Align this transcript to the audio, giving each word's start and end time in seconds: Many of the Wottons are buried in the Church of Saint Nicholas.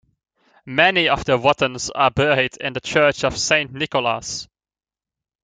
Many 0.65 1.09
of 1.09 1.25
the 1.25 1.37
Wottons 1.37 1.91
are 1.93 2.09
buried 2.09 2.57
in 2.57 2.73
the 2.73 2.81
Church 2.81 3.23
of 3.23 3.37
Saint 3.37 3.71
Nicholas. 3.71 4.47